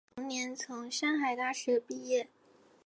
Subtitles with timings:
[0.15, 2.27] 同年从上海大学毕业。